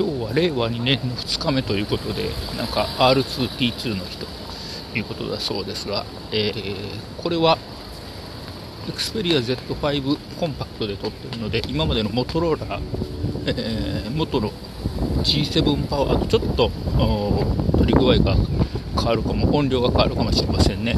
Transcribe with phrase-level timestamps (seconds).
[0.00, 4.26] 今日は令和2年の2日目ということで、なんか R2T2 の日と
[4.96, 7.58] いうことだそうですが、えー、これは
[8.86, 12.80] Xperia Z5 コンパクトで撮ってるので、今までのモトローラ、
[13.44, 14.52] えー、元の
[15.18, 16.70] G7 パワーとちょっと
[17.76, 18.36] 取り具合が
[18.96, 20.94] 変わるかも、音量が変わるかもしれませんね。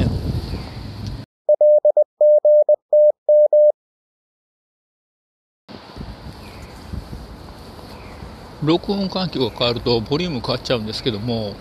[8.65, 11.55] 録音環境が変わるとボリューム変わっちゃうんですけども、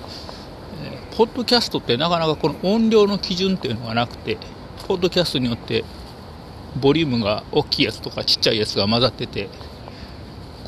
[0.84, 4.38] えー、ポッドキャストってなかなかこの音量の基準っていうのがなくて、
[4.86, 5.84] ポッドキャストによって
[6.80, 9.48] ボリュームが大きいやつとかちっちゃいやつが混ざってて、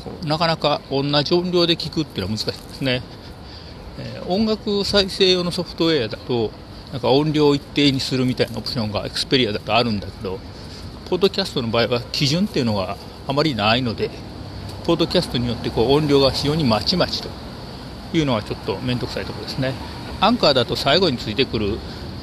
[0.03, 3.01] こうなかなか同じ音量で聞くっていうのは難しいですね。
[3.97, 6.51] えー、音楽再生用のソフトウェアだと、
[6.91, 10.39] なんか音量を一定にするみたいなオプションがエクスペリアだとあるんだけど、
[11.09, 14.11] ポッドキャストの場合は基準っていうのがあまりないので、
[14.85, 17.29] ポッドキャストによってこう音量が非常にまちまちと
[18.13, 19.73] いうのはちょっと面倒くさいところですね。
[20.21, 21.79] アンカーだと最後についてくる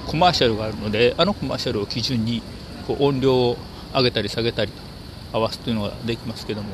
[0.06, 2.40] コマーシャルがあるので、あのコマーシャルを基準に
[2.86, 3.56] こう音量を
[3.92, 6.68] 上げたり下げたりと合わすというのができますけども、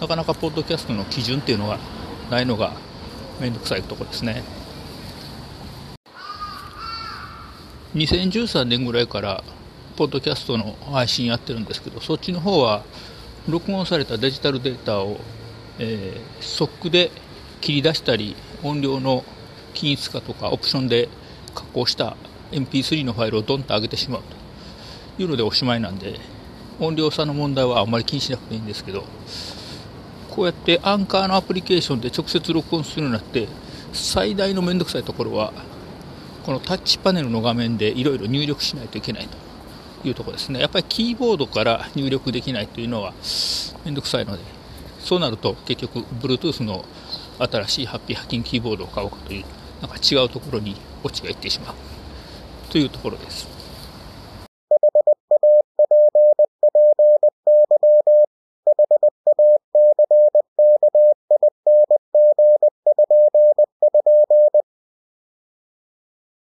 [0.00, 1.78] なかなかポッドキャストの基準っていうのが
[2.30, 2.74] ないのが
[3.40, 4.44] 面倒くさいところですね。
[7.96, 9.42] 2013年ぐらいから
[9.96, 12.84] ポッドキャストの配信やってるんですけど、そっちの方は
[13.48, 15.18] 録音されたデジタルデータを、
[15.78, 17.10] えー、速で
[17.60, 19.24] 切り出したり音量の
[19.72, 21.08] 均一化とかオプションで
[21.54, 22.16] 加工した
[22.50, 24.22] MP3 のファイルをドンと上げてしまう
[25.16, 26.18] というのでおしまいなんで
[26.80, 29.04] 音量差の問題はあまり気にしなくていいんですけど
[30.30, 33.48] こうやってアンカーのアプリケーションで直接録音するようになって
[33.92, 35.52] 最大の面倒くさいところは
[36.44, 39.36] このタッチパネルの画面でいろいろ入力しないといけないと。
[40.08, 40.60] いうところですね。
[40.60, 43.12] やっぱりキーボードから入力できないというのは
[43.84, 44.42] 面倒くさいので、
[45.00, 46.84] そうなると結局 Bluetooth の
[47.38, 49.44] 新しいハッピーハッキングキーボードを買おうかという、
[49.80, 51.74] なんか違うところにオチがいってしまう
[52.70, 53.46] というところです。